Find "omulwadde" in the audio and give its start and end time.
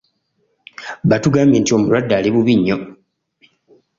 1.77-2.13